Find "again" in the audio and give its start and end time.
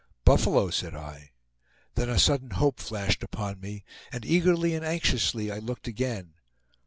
5.87-6.33